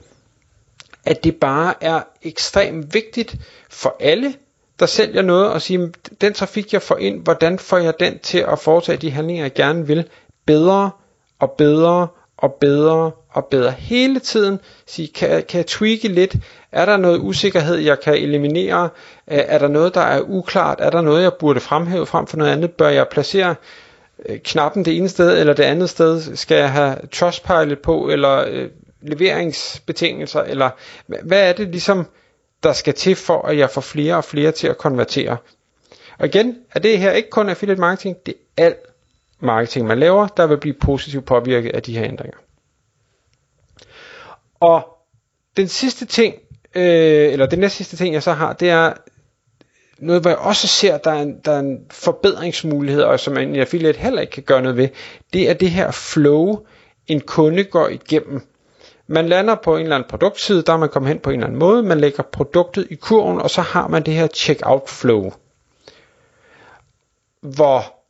at 1.04 1.25
det 1.25 1.37
bare 1.37 1.75
er 1.81 2.02
ekstremt 2.23 2.95
vigtigt 2.95 3.37
for 3.71 3.97
alle, 4.00 4.35
der 4.81 4.87
sælger 4.87 5.23
noget, 5.23 5.50
og 5.50 5.62
sige, 5.62 5.92
den 6.21 6.33
trafik 6.33 6.73
jeg 6.73 6.83
får 6.83 6.97
ind, 6.97 7.23
hvordan 7.23 7.59
får 7.59 7.78
jeg 7.78 7.95
den 8.00 8.19
til 8.19 8.38
at 8.38 8.59
foretage 8.59 8.99
de 8.99 9.11
handlinger, 9.11 9.45
jeg 9.45 9.54
gerne 9.54 9.87
vil, 9.87 10.09
bedre 10.46 10.90
og 11.38 11.50
bedre 11.50 12.08
og 12.37 12.54
bedre 12.61 13.11
og 13.30 13.46
bedre 13.46 13.70
hele 13.70 14.20
tiden. 14.20 14.61
Sige, 14.87 15.08
kan, 15.08 15.42
kan 15.49 15.58
jeg 15.58 15.66
tweake 15.66 16.08
lidt? 16.08 16.37
Er 16.72 16.84
der 16.84 16.96
noget 16.96 17.18
usikkerhed, 17.18 17.76
jeg 17.76 18.00
kan 18.00 18.14
eliminere? 18.14 18.88
Er 19.26 19.58
der 19.58 19.68
noget, 19.68 19.94
der 19.94 20.00
er 20.00 20.20
uklart? 20.20 20.78
Er 20.80 20.90
der 20.90 21.00
noget, 21.00 21.22
jeg 21.22 21.32
burde 21.34 21.61
fremhæve 21.61 22.06
frem 22.06 22.26
for 22.26 22.37
noget 22.37 22.50
andet? 22.50 22.70
Bør 22.72 22.88
jeg 22.88 23.08
placere 23.08 23.54
øh, 24.28 24.38
knappen 24.38 24.84
det 24.84 24.96
ene 24.96 25.08
sted 25.08 25.38
eller 25.40 25.52
det 25.52 25.62
andet 25.62 25.90
sted? 25.90 26.37
Skal 26.37 26.56
jeg 26.56 26.72
have 26.72 26.96
Trustpilot 27.12 27.78
på, 27.78 28.08
eller 28.08 28.44
øh, 28.49 28.68
leveringsbetingelser? 29.02 30.40
Eller 30.40 30.70
hvad 31.06 31.49
er 31.49 31.52
det 31.52 31.68
ligesom, 31.68 32.06
der 32.62 32.72
skal 32.72 32.94
til 32.94 33.16
for, 33.16 33.42
at 33.42 33.58
jeg 33.58 33.70
får 33.70 33.80
flere 33.80 34.16
og 34.16 34.25
flere 34.25 34.52
til 34.52 34.66
at 34.68 34.78
konvertere? 34.78 35.37
Og 36.18 36.26
igen, 36.26 36.56
er 36.75 36.80
det 36.80 36.99
her 36.99 37.11
ikke 37.11 37.30
kun 37.30 37.49
affiliate 37.49 37.80
marketing, 37.80 38.16
det 38.26 38.34
er 38.56 38.64
alt 38.64 38.76
marketing, 39.42 39.87
man 39.87 39.99
laver, 39.99 40.26
der 40.26 40.46
vil 40.46 40.58
blive 40.58 40.75
positivt 40.75 41.25
påvirket 41.25 41.70
af 41.70 41.82
de 41.82 41.99
her 41.99 42.04
ændringer. 42.04 42.38
Og 44.61 44.99
den 45.56 45.68
sidste 45.68 46.06
ting, 46.06 46.34
øh, 46.75 47.32
eller 47.32 47.46
den 47.46 47.58
næste 47.58 47.76
sidste 47.76 47.96
ting, 47.96 48.14
jeg 48.14 48.22
så 48.22 48.32
har, 48.32 48.52
det 48.52 48.70
er 48.70 48.92
noget, 49.99 50.22
hvor 50.22 50.30
jeg 50.30 50.38
også 50.38 50.66
ser, 50.66 50.99
der 50.99 51.11
er 51.11 51.22
en, 51.22 51.40
der 51.44 51.52
er 51.52 51.58
en 51.58 51.78
forbedringsmulighed, 51.90 53.02
og 53.02 53.20
som 53.20 53.37
en 53.37 53.56
affiliate 53.56 53.99
heller 53.99 54.20
ikke 54.20 54.30
kan 54.30 54.42
gøre 54.42 54.62
noget 54.62 54.76
ved, 54.76 54.88
det 55.32 55.50
er 55.50 55.54
det 55.54 55.70
her 55.70 55.90
flow, 55.90 56.58
en 57.06 57.20
kunde 57.20 57.64
går 57.64 57.88
igennem. 57.88 58.46
Man 59.06 59.28
lander 59.28 59.54
på 59.54 59.76
en 59.76 59.82
eller 59.82 59.96
anden 59.96 60.11
produktside, 60.11 60.62
der 60.62 60.72
er 60.72 60.76
man 60.76 60.88
kommet 60.88 61.08
hen 61.08 61.18
på 61.18 61.30
en 61.30 61.34
eller 61.34 61.46
anden 61.46 61.58
måde, 61.58 61.82
man 61.82 62.00
lægger 62.00 62.22
produktet 62.22 62.87
i 62.90 62.94
kurven, 62.94 63.40
og 63.40 63.50
så 63.50 63.61
har 63.61 63.88
man 63.88 64.02
det 64.02 64.14
her 64.14 64.26
checkout 64.26 64.88
flow, 64.88 65.32
hvor 67.40 68.01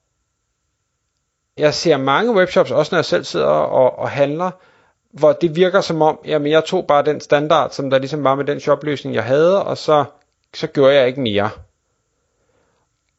jeg 1.59 1.75
ser 1.75 1.97
mange 1.97 2.35
webshops, 2.35 2.71
også 2.71 2.94
når 2.94 2.99
jeg 2.99 3.04
selv 3.04 3.25
sidder 3.25 3.47
og, 3.47 3.99
og 3.99 4.11
handler, 4.11 4.50
hvor 5.12 5.32
det 5.32 5.56
virker 5.56 5.80
som 5.80 6.02
om, 6.02 6.18
jamen 6.25 6.52
jeg 6.52 6.64
tog 6.64 6.87
bare 6.87 7.04
den 7.04 7.21
standard, 7.21 7.71
som 7.71 7.90
der 7.90 7.99
ligesom 7.99 8.25
var 8.25 8.35
med 8.35 8.44
den 8.44 8.61
shopløsning, 8.61 9.14
jeg 9.14 9.25
havde, 9.25 9.64
og 9.64 9.78
så, 9.78 10.04
så 10.54 10.66
gjorde 10.66 10.94
jeg 10.94 11.06
ikke 11.06 11.21
mere. 11.21 11.50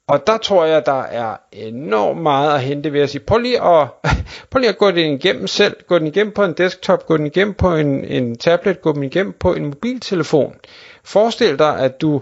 Og 0.07 0.27
der 0.27 0.37
tror 0.37 0.65
jeg, 0.65 0.85
der 0.85 1.01
er 1.01 1.37
enormt 1.51 2.21
meget 2.21 2.53
at 2.53 2.61
hente 2.61 2.93
ved 2.93 3.01
at 3.01 3.09
sige, 3.09 3.21
prøv 3.21 3.37
lige 3.37 3.61
at, 3.61 3.87
prøv 4.49 4.59
lige 4.59 4.69
at 4.69 4.77
gå 4.77 4.91
den 4.91 5.13
igennem 5.13 5.47
selv, 5.47 5.75
gå 5.87 5.99
den 5.99 6.07
igennem 6.07 6.33
på 6.33 6.43
en 6.43 6.53
desktop, 6.53 7.05
gå 7.05 7.17
den 7.17 7.25
igennem 7.25 7.53
på 7.53 7.75
en, 7.75 8.05
en 8.05 8.37
tablet, 8.37 8.81
gå 8.81 8.91
den 8.91 9.03
igennem 9.03 9.33
på 9.33 9.53
en 9.53 9.65
mobiltelefon. 9.65 10.55
Forestil 11.03 11.59
dig, 11.59 11.79
at 11.79 12.01
du 12.01 12.21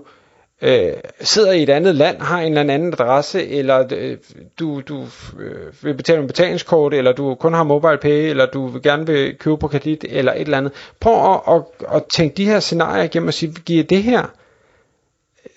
øh, 0.61 0.93
sidder 1.21 1.51
i 1.51 1.63
et 1.63 1.69
andet 1.69 1.95
land, 1.95 2.21
har 2.21 2.39
en 2.41 2.57
eller 2.57 2.73
anden 2.73 2.93
adresse, 2.93 3.47
eller 3.47 3.85
øh, 3.91 4.17
du, 4.59 4.81
du 4.81 5.05
øh, 5.39 5.83
vil 5.83 5.93
betale 5.93 6.19
med 6.19 6.27
betalingskort, 6.27 6.93
eller 6.93 7.11
du 7.11 7.35
kun 7.35 7.53
har 7.53 7.63
mobile 7.63 7.97
pay, 7.97 8.29
eller 8.29 8.45
du 8.45 8.67
vil 8.67 8.81
gerne 8.81 9.05
vil 9.05 9.37
købe 9.37 9.57
på 9.57 9.67
kredit, 9.67 10.05
eller 10.09 10.33
et 10.33 10.41
eller 10.41 10.57
andet. 10.57 10.73
Prøv 10.99 11.33
at, 11.33 11.55
at, 11.55 11.61
at 11.95 12.03
tænke 12.13 12.37
de 12.37 12.45
her 12.45 12.59
scenarier 12.59 13.03
igennem 13.03 13.27
og 13.27 13.33
sige, 13.33 13.53
giver 13.65 13.83
det 13.83 14.03
her? 14.03 14.25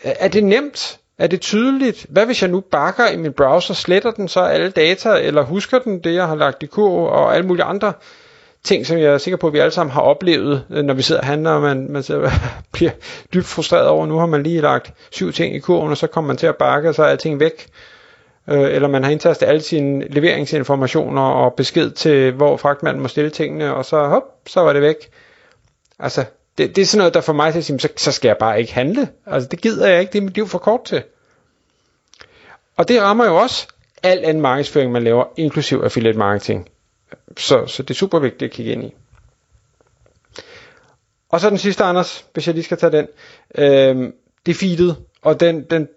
Er 0.03 0.29
det 0.29 0.45
nemt? 0.45 0.99
Er 1.19 1.27
det 1.27 1.41
tydeligt? 1.41 2.07
Hvad 2.09 2.27
hvis 2.27 2.43
jeg 2.43 2.51
nu 2.51 2.61
bakker 2.61 3.09
i 3.09 3.17
min 3.17 3.33
browser, 3.33 3.75
sletter 3.75 4.11
den 4.11 4.29
så 4.29 4.41
alle 4.41 4.71
data, 4.71 5.09
eller 5.11 5.43
husker 5.43 5.79
den 5.79 5.99
det, 5.99 6.15
jeg 6.15 6.27
har 6.29 6.35
lagt 6.35 6.63
i 6.63 6.67
kurv, 6.67 7.05
og 7.05 7.35
alle 7.35 7.47
mulige 7.47 7.65
andre 7.65 7.93
ting, 8.65 8.87
som 8.87 8.99
jeg 8.99 9.07
er 9.07 9.19
sikker 9.19 9.37
på, 9.37 9.47
at 9.47 9.53
vi 9.53 9.59
alle 9.59 9.71
sammen 9.71 9.93
har 9.93 10.01
oplevet, 10.01 10.65
øh, 10.71 10.85
når 10.85 10.95
vi 10.95 11.03
sidder 11.03 11.21
og 11.21 11.27
handler, 11.27 11.51
og 11.51 11.63
man, 11.63 11.87
man 11.91 12.03
så 12.03 12.31
bliver 12.73 12.91
dybt 13.35 13.47
frustreret 13.47 13.89
over, 13.89 14.07
nu 14.07 14.19
har 14.19 14.27
man 14.27 14.43
lige 14.43 14.61
lagt 14.61 14.93
syv 15.11 15.33
ting 15.33 15.55
i 15.55 15.59
kurven, 15.59 15.91
og 15.91 15.97
så 15.97 16.07
kommer 16.07 16.29
man 16.29 16.37
til 16.37 16.47
at 16.47 16.57
bakke, 16.57 16.89
og 16.89 16.95
så 16.95 17.03
er 17.03 17.07
alting 17.07 17.41
væk. 17.41 17.67
Øh, 18.49 18.75
eller 18.75 18.89
man 18.89 19.05
har 19.05 19.11
indtastet 19.11 19.47
alle 19.47 19.61
sine 19.61 20.09
leveringsinformationer 20.09 21.23
og 21.23 21.55
besked 21.55 21.91
til, 21.91 22.33
hvor 22.33 22.57
fragtmanden 22.57 23.03
må 23.03 23.09
stille 23.09 23.31
tingene, 23.31 23.75
og 23.75 23.85
så 23.85 24.07
hop, 24.07 24.23
så 24.47 24.61
var 24.61 24.73
det 24.73 24.83
væk. 24.83 24.97
Altså, 25.99 26.25
det, 26.59 26.77
det 26.77 26.83
er 26.83 26.87
sådan 26.87 26.99
noget, 26.99 27.15
der 27.15 27.21
for 27.21 27.33
mig 27.33 27.53
til 27.53 27.59
at 27.59 27.65
sige, 27.65 27.81
så, 27.81 27.89
så 27.97 28.13
skal 28.13 28.29
jeg 28.29 28.37
bare 28.41 28.61
ikke 28.61 28.75
handle. 28.75 29.09
Altså, 29.27 29.49
det 29.49 29.61
gider 29.61 29.89
jeg 29.89 30.01
ikke, 30.01 30.13
det 30.13 30.19
er 30.19 30.23
mit 30.23 30.35
liv 30.35 30.49
for 30.49 30.59
kort 30.59 30.85
til. 30.85 31.03
Og 32.77 32.89
det 32.89 33.03
rammer 33.03 33.27
jo 33.27 33.37
også 33.37 33.67
al 34.03 34.25
anden 34.25 34.41
markedsføring, 34.41 34.93
man 34.93 35.03
laver, 35.03 35.25
inklusiv 35.37 35.81
affiliate 35.85 36.19
marketing. 36.19 36.69
Så, 37.37 37.67
så 37.67 37.83
det 37.83 37.91
er 37.91 37.99
super 37.99 38.19
vigtigt 38.19 38.43
at 38.43 38.51
kigge 38.51 38.73
ind 38.73 38.85
i. 38.85 38.95
Og 41.29 41.41
så 41.41 41.51
den 41.51 41.59
sidste, 41.59 41.85
Anders, 41.85 42.25
hvis 42.33 42.47
jeg 42.47 42.55
lige 42.55 42.65
skal 42.65 42.77
tage 42.79 42.93
den. 42.93 43.07
Øh, 43.55 44.13
det 44.47 44.53
er 44.53 44.59
feedet, 44.59 44.97
og 45.23 45.41
den, 45.41 45.63
den, 45.71 45.89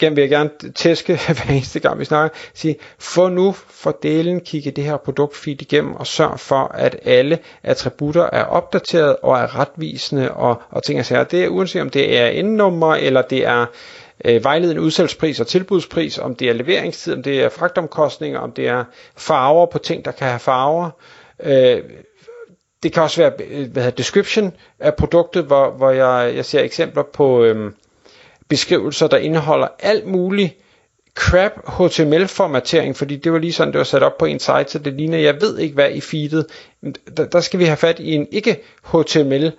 den 0.00 0.16
vil 0.16 0.22
jeg 0.22 0.30
gerne 0.30 0.50
tæske 0.74 1.20
hver 1.26 1.50
eneste 1.50 1.80
gang 1.80 1.98
vi 1.98 2.04
snakker. 2.04 2.38
Sige, 2.54 2.76
få 2.98 3.28
nu 3.28 3.52
for 3.52 3.98
delen 4.02 4.40
kigge 4.40 4.70
det 4.70 4.84
her 4.84 4.96
produktfeed 4.96 5.62
igennem, 5.62 5.94
og 5.94 6.06
sørg 6.06 6.40
for, 6.40 6.64
at 6.74 6.96
alle 7.04 7.38
attributter 7.62 8.22
er 8.32 8.44
opdateret 8.44 9.16
og 9.22 9.38
er 9.38 9.58
retvisende 9.58 10.30
og, 10.32 10.62
og 10.70 10.82
ting 10.82 10.98
og 10.98 11.06
sager. 11.06 11.24
Det 11.24 11.44
er 11.44 11.48
uanset 11.48 11.82
om 11.82 11.90
det 11.90 12.18
er 12.18 12.26
endnummer, 12.26 12.94
eller 12.94 13.22
det 13.22 13.46
er 13.46 13.66
øh, 14.24 14.44
vejledende 14.44 14.82
udsalgspris 14.82 15.40
og 15.40 15.46
tilbudspris, 15.46 16.18
om 16.18 16.34
det 16.34 16.48
er 16.48 16.52
leveringstid, 16.52 17.12
om 17.12 17.22
det 17.22 17.42
er 17.42 17.48
fragtomkostninger, 17.48 18.38
om 18.38 18.52
det 18.52 18.68
er 18.68 18.84
farver 19.16 19.66
på 19.66 19.78
ting, 19.78 20.04
der 20.04 20.10
kan 20.10 20.28
have 20.28 20.38
farver. 20.38 20.90
Øh, 21.42 21.82
det 22.82 22.92
kan 22.92 23.02
også 23.02 23.22
være 23.22 23.32
øh, 23.48 23.70
hvad 23.72 23.82
hedder, 23.82 23.96
description 23.96 24.52
af 24.80 24.94
produktet, 24.94 25.44
hvor, 25.44 25.70
hvor 25.70 25.90
jeg, 25.90 26.32
jeg 26.36 26.44
ser 26.44 26.60
eksempler 26.60 27.02
på 27.02 27.44
øh, 27.44 27.72
beskrivelser, 28.48 29.06
der 29.06 29.16
indeholder 29.16 29.68
alt 29.78 30.06
muligt 30.06 30.54
crap 31.14 31.52
HTML-formatering, 31.66 32.96
fordi 32.96 33.16
det 33.16 33.32
var 33.32 33.38
lige 33.38 33.52
sådan, 33.52 33.72
det 33.72 33.78
var 33.78 33.84
sat 33.84 34.02
op 34.02 34.18
på 34.18 34.24
en 34.24 34.38
site, 34.38 34.64
så 34.68 34.78
det 34.78 34.92
ligner, 34.92 35.18
jeg 35.18 35.40
ved 35.40 35.58
ikke 35.58 35.74
hvad 35.74 35.90
i 35.90 36.00
feedet. 36.00 36.46
Der, 37.16 37.26
der 37.26 37.40
skal 37.40 37.60
vi 37.60 37.64
have 37.64 37.76
fat 37.76 37.98
i 37.98 38.12
en 38.14 38.26
ikke 38.30 38.62
HTML 38.84 39.52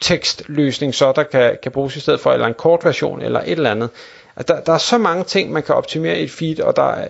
tekstløsning, 0.00 0.94
så 0.94 1.12
der 1.12 1.22
kan, 1.22 1.58
kan 1.62 1.72
bruges 1.72 1.96
i 1.96 2.00
stedet 2.00 2.20
for, 2.20 2.32
eller 2.32 2.46
en 2.46 2.54
kort 2.54 2.84
version, 2.84 3.22
eller 3.22 3.40
et 3.40 3.50
eller 3.50 3.70
andet. 3.70 3.90
Altså, 4.36 4.54
der, 4.54 4.60
der 4.60 4.72
er 4.72 4.78
så 4.78 4.98
mange 4.98 5.24
ting, 5.24 5.52
man 5.52 5.62
kan 5.62 5.74
optimere 5.74 6.20
i 6.20 6.24
et 6.24 6.30
feed, 6.30 6.60
og 6.60 6.76
der, 6.76 7.06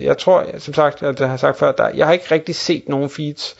jeg 0.00 0.18
tror, 0.18 0.46
som 0.58 0.74
sagt, 0.74 1.02
jeg 1.02 1.28
har 1.28 1.36
sagt 1.36 1.58
før, 1.58 1.72
der, 1.72 1.88
jeg 1.88 2.06
har 2.06 2.12
ikke 2.12 2.26
rigtig 2.30 2.54
set 2.54 2.88
nogen 2.88 3.10
feeds, 3.10 3.56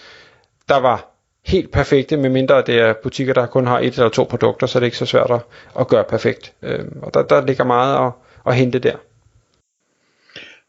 der 0.68 0.76
var 0.76 1.16
helt 1.46 1.70
perfekte, 1.70 2.16
medmindre 2.16 2.62
det 2.66 2.78
er 2.80 2.94
butikker, 3.02 3.34
der 3.34 3.46
kun 3.46 3.66
har 3.66 3.78
et 3.78 3.94
eller 3.94 4.08
to 4.08 4.24
produkter, 4.24 4.66
så 4.66 4.78
er 4.78 4.80
det 4.80 4.86
ikke 4.86 4.96
så 4.96 5.06
svært 5.06 5.30
at, 5.30 5.40
at 5.80 5.88
gøre 5.88 6.04
perfekt. 6.04 6.52
Øhm, 6.62 6.98
og 7.02 7.14
der, 7.14 7.22
der 7.22 7.46
ligger 7.46 7.64
meget 7.64 8.06
at, 8.06 8.12
at 8.46 8.56
hente 8.56 8.78
der. 8.78 8.96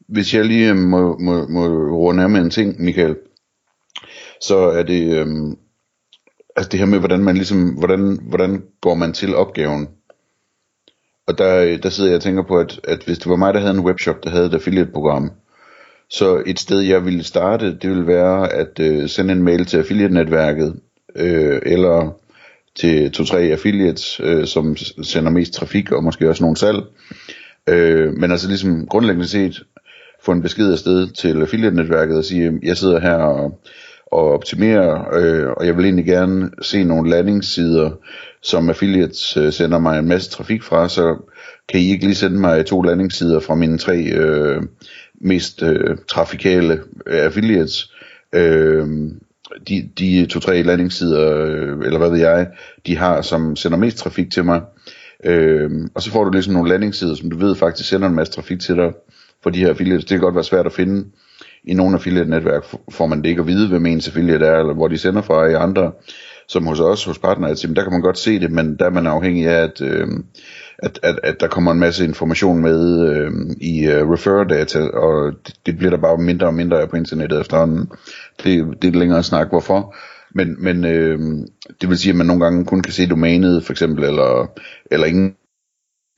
Hvis 0.08 0.34
jeg 0.34 0.46
lige 0.46 0.70
øhm, 0.70 0.78
må, 0.78 1.18
må, 1.18 1.48
må 1.48 1.68
runde 1.98 2.24
af 2.24 2.30
med 2.30 2.42
en 2.42 2.50
ting, 2.50 2.82
Michael, 2.82 3.18
så 4.42 4.58
er 4.58 4.84
det, 4.84 5.18
øhm, 5.18 5.58
altså 6.58 6.70
det 6.70 6.80
her 6.80 6.86
med, 6.86 7.00
hvordan 7.00 7.24
man 7.24 7.36
ligesom, 7.36 7.70
hvordan, 7.70 8.20
hvordan 8.22 8.64
går 8.82 8.96
man 8.96 9.14
til 9.14 9.36
opgaven? 9.36 9.88
Og 11.28 11.38
der, 11.38 11.78
der 11.78 11.90
sidder 11.90 12.10
jeg 12.10 12.16
og 12.16 12.22
tænker 12.22 12.44
på, 12.44 12.58
at, 12.58 12.80
at 12.84 13.04
hvis 13.06 13.18
det 13.18 13.30
var 13.30 13.36
mig, 13.36 13.54
der 13.54 13.60
havde 13.60 13.74
en 13.74 13.86
webshop, 13.86 14.24
der 14.24 14.30
havde 14.30 14.46
et 14.46 14.54
affiliate-program, 14.54 15.32
så 16.10 16.44
et 16.46 16.60
sted, 16.60 16.80
jeg 16.80 17.06
ville 17.06 17.24
starte, 17.24 17.78
det 17.78 17.90
ville 17.90 18.08
være 18.08 18.54
at 18.54 18.80
øh, 18.80 19.10
sende 19.10 19.34
en 19.34 19.44
mail 19.44 19.66
til 19.66 19.78
affiliate-netværket, 19.78 20.80
øh, 21.16 21.62
eller 21.66 22.18
til 22.76 23.12
to-tre 23.12 23.40
affiliates, 23.40 24.20
øh, 24.24 24.48
som 24.48 24.76
sender 25.04 25.32
mest 25.32 25.54
trafik, 25.54 25.92
og 25.92 26.04
måske 26.04 26.30
også 26.30 26.44
nogle 26.44 26.58
salg. 26.58 26.84
Øh, 27.70 28.14
men 28.14 28.32
altså 28.32 28.48
ligesom 28.48 28.88
grundlæggende 28.88 29.28
set, 29.28 29.64
få 30.24 30.32
en 30.32 30.42
besked 30.42 30.72
afsted 30.72 31.08
til 31.08 31.42
affiliate-netværket 31.42 32.18
og 32.18 32.26
sige, 32.26 32.60
jeg 32.64 32.78
sidder 32.78 33.00
her 33.00 33.16
og 33.16 33.62
og 34.12 34.32
optimere, 34.32 35.06
øh, 35.14 35.50
og 35.50 35.66
jeg 35.66 35.78
vil 35.78 35.86
egentlig 35.86 36.06
gerne 36.06 36.52
se 36.62 36.84
nogle 36.84 37.10
landingssider, 37.10 37.92
som 38.42 38.70
affiliates 38.70 39.38
øh, 39.38 39.54
sender 39.54 39.80
mig 39.80 40.00
en 40.00 40.08
masse 40.08 40.32
trafik 40.32 40.64
fra, 40.64 40.90
så 40.90 41.18
kan 41.70 41.80
I 41.80 41.92
ikke 41.92 42.06
lige 42.06 42.16
sende 42.16 42.40
mig 42.40 42.66
to 42.66 42.82
landingssider 42.82 43.40
fra 43.40 43.56
mine 43.56 43.78
tre 43.78 44.04
øh, 44.04 44.62
mest 45.22 45.64
øh, 45.64 45.98
trafikale 46.10 46.80
øh, 47.08 47.26
affiliates. 47.26 47.94
Øh, 48.36 48.88
de, 49.68 49.90
de 50.00 50.26
to-tre 50.26 50.62
landingssider, 50.64 51.46
øh, 51.46 51.78
eller 51.86 51.98
hvad 51.98 52.10
ved 52.10 52.20
jeg, 52.20 52.48
de 52.86 52.98
har, 52.98 53.22
som 53.22 53.56
sender 53.56 53.78
mest 53.78 53.98
trafik 53.98 54.32
til 54.32 54.46
mig. 54.46 54.62
Øh, 55.24 55.72
og 55.96 56.02
så 56.02 56.12
får 56.12 56.24
du 56.24 56.32
ligesom 56.32 56.54
nogle 56.54 56.70
landingssider, 56.70 57.16
som 57.16 57.30
du 57.30 57.38
ved 57.38 57.56
faktisk 57.56 57.90
sender 57.90 58.08
en 58.08 58.16
masse 58.16 58.34
trafik 58.34 58.60
til 58.60 58.76
dig 58.76 58.94
for 59.44 59.50
de 59.50 59.60
her 59.60 59.70
affiliates. 59.70 60.06
Det 60.06 60.10
kan 60.10 60.20
godt 60.20 60.36
være 60.36 60.44
svært 60.44 60.66
at 60.66 60.74
finde 60.74 61.06
i 61.68 61.74
nogle 61.74 61.96
affiliate-netværk 61.96 62.66
får 62.90 63.08
man 63.08 63.22
det 63.22 63.30
ikke 63.30 63.40
at 63.40 63.48
vide, 63.48 63.70
hvem 63.70 63.86
ens 63.86 64.08
affiliate 64.08 64.46
er, 64.46 64.60
eller 64.60 64.74
hvor 64.74 64.88
de 64.88 64.98
sender 64.98 65.22
fra 65.22 65.46
i 65.46 65.54
andre, 65.54 65.92
som 66.48 66.68
hos 66.68 66.80
os, 66.80 67.06
hos 67.06 67.20
partnere, 67.20 67.56
der 67.56 67.84
kan 67.84 67.92
man 67.92 68.02
godt 68.02 68.18
se 68.18 68.40
det, 68.40 68.52
men 68.52 68.76
der 68.80 68.86
er 68.86 68.90
man 68.90 69.08
afhængig 69.08 69.48
af, 69.48 69.64
at, 69.64 69.82
øh, 69.82 70.08
at, 70.80 71.00
at, 71.04 71.20
at 71.24 71.40
der 71.40 71.48
kommer 71.48 71.72
en 71.72 71.80
masse 71.80 72.06
information 72.06 72.62
med 72.62 73.10
øh, 73.10 73.32
i 73.62 73.88
uh, 73.88 74.12
refer-data, 74.12 74.80
og 74.80 75.34
det, 75.48 75.56
det 75.66 75.78
bliver 75.78 75.90
der 75.90 75.98
bare 75.98 76.18
mindre 76.18 76.48
og 76.48 76.54
mindre 76.54 76.82
af 76.82 76.90
på 76.90 76.96
internettet 76.96 77.42
efterhånden. 77.42 77.92
Det, 78.44 78.82
det 78.82 78.88
er 78.96 79.00
længere 79.00 79.24
snak, 79.24 79.50
hvorfor. 79.50 79.96
Men, 80.36 80.56
men 80.60 80.86
øh, 80.86 81.20
det 81.82 81.90
vil 81.90 81.98
sige, 81.98 82.10
at 82.10 82.16
man 82.16 82.26
nogle 82.26 82.44
gange 82.44 82.66
kun 82.66 82.82
kan 82.82 82.94
se 82.94 83.10
domænet, 83.10 83.64
for 83.64 83.74
eksempel, 83.74 84.04
eller, 84.04 84.52
eller 84.92 85.08
ingen 85.08 85.36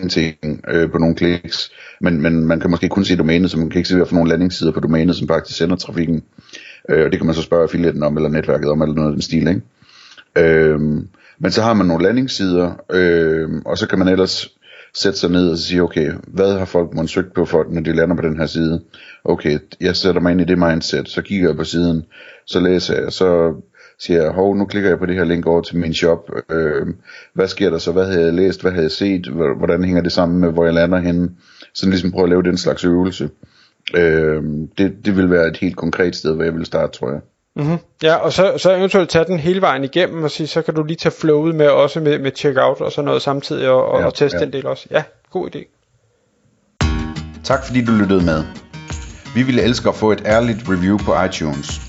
ting 0.08 0.62
øh, 0.68 0.92
på 0.92 0.98
nogle 0.98 1.16
kliks, 1.16 1.72
men, 2.02 2.22
men 2.22 2.46
man 2.46 2.60
kan 2.60 2.70
måske 2.70 2.90
kun 2.90 3.06
se 3.06 3.16
domænet, 3.16 3.52
så 3.52 3.58
man 3.60 3.70
kan 3.70 3.80
ikke 3.80 3.90
se, 3.90 3.96
hvad 3.96 4.06
for 4.06 4.16
nogle 4.16 4.30
landingssider 4.30 4.72
på 4.72 4.80
domænet, 4.80 5.16
som 5.16 5.28
faktisk 5.28 5.58
sender 5.58 5.76
trafikken. 5.76 6.24
Øh, 6.90 7.06
og 7.06 7.12
det 7.12 7.20
kan 7.20 7.26
man 7.26 7.36
så 7.36 7.42
spørge 7.42 7.64
affiliaten 7.64 8.04
om, 8.04 8.18
eller 8.18 8.30
netværket 8.30 8.70
om, 8.70 8.82
eller 8.82 8.96
noget 8.96 9.08
af 9.10 9.14
den 9.14 9.22
stil, 9.22 9.48
ikke? 9.48 9.62
Øh, 10.36 10.80
men 11.40 11.52
så 11.52 11.62
har 11.62 11.74
man 11.74 11.86
nogle 11.86 12.04
landingssider, 12.04 12.84
øh, 12.92 13.50
og 13.66 13.78
så 13.78 13.88
kan 13.88 14.00
man 14.00 14.08
ellers 14.08 14.50
sætte 14.94 15.20
sig 15.20 15.30
ned 15.30 15.50
og 15.50 15.58
sige, 15.58 15.84
okay, 15.84 16.12
hvad 16.28 16.58
har 16.58 16.66
folk 16.66 16.94
måtte 16.94 17.14
søgt 17.14 17.34
på, 17.34 17.46
for, 17.46 17.66
når 17.70 17.82
de 17.82 17.96
lander 17.96 18.16
på 18.16 18.22
den 18.22 18.38
her 18.38 18.46
side? 18.46 18.82
Okay, 19.24 19.60
jeg 19.82 19.96
sætter 19.96 20.22
mig 20.22 20.32
ind 20.32 20.42
i 20.42 20.46
det 20.46 20.58
mindset, 20.58 21.10
så 21.10 21.22
kigger 21.22 21.50
jeg 21.50 21.58
på 21.58 21.64
siden, 21.64 22.06
så 22.46 22.60
læser 22.60 23.02
jeg, 23.02 23.12
så 23.12 23.54
siger 24.00 24.32
hov, 24.32 24.56
nu 24.56 24.66
klikker 24.66 24.90
jeg 24.90 25.00
på 25.00 25.06
det 25.06 25.16
her 25.16 25.24
link 25.24 25.46
over 25.46 25.62
til 25.62 25.78
min 25.78 25.94
shop. 25.94 26.32
Øh, 26.52 26.88
hvad 27.34 27.48
sker 27.48 27.70
der 27.70 27.78
så? 27.78 27.92
Hvad 27.92 28.06
havde 28.06 28.26
jeg 28.26 28.34
læst? 28.34 28.62
Hvad 28.62 28.72
havde 28.72 28.84
jeg 28.84 28.92
set? 28.92 29.28
Hvordan 29.58 29.84
hænger 29.84 30.02
det 30.02 30.12
sammen 30.12 30.40
med, 30.40 30.52
hvor 30.52 30.66
jeg 30.66 30.74
lander 30.74 31.00
henne? 31.00 31.30
Så 31.74 31.90
ligesom 31.90 32.12
prøve 32.12 32.24
at 32.24 32.30
lave 32.30 32.44
den 32.44 32.58
slags 32.58 32.86
øvelse. 32.86 33.30
Øh, 33.96 34.44
det, 34.78 35.06
det 35.06 35.18
vil 35.18 35.32
være 35.32 35.48
et 35.48 35.58
helt 35.58 35.76
konkret 35.76 36.16
sted, 36.16 36.36
hvor 36.36 36.44
jeg 36.44 36.56
vil 36.56 36.66
starte, 36.66 37.00
tror 37.00 37.12
jeg. 37.12 37.22
Mm-hmm. 37.56 37.78
Ja, 38.04 38.16
og 38.16 38.34
så, 38.34 38.54
så 38.58 38.76
eventuelt 38.76 39.10
tage 39.10 39.26
den 39.26 39.40
hele 39.40 39.62
vejen 39.62 39.84
igennem 39.84 40.24
og 40.24 40.32
sige, 40.32 40.48
så 40.48 40.62
kan 40.62 40.74
du 40.74 40.84
lige 40.84 40.98
tage 40.98 41.14
flowet 41.14 41.56
med 41.56 41.68
også 41.68 42.00
med, 42.00 42.20
med 42.20 42.32
checkout 42.36 42.82
og 42.82 42.92
sådan 42.92 43.06
noget 43.06 43.22
samtidig 43.22 43.70
og, 43.70 43.86
og, 43.86 44.00
ja, 44.00 44.06
og 44.06 44.14
teste 44.14 44.38
ja. 44.38 44.46
den 44.46 44.54
del 44.54 44.68
også. 44.68 44.88
Ja, 44.92 45.04
god 45.32 45.56
idé. 45.56 45.76
Tak 47.44 47.66
fordi 47.66 47.86
du 47.86 47.92
lyttede 47.92 48.26
med. 48.26 48.44
Vi 49.36 49.44
ville 49.44 49.62
elske 49.62 49.90
at 49.90 49.96
få 49.96 50.12
et 50.12 50.22
ærligt 50.26 50.60
review 50.70 50.98
på 50.98 51.24
iTunes. 51.24 51.89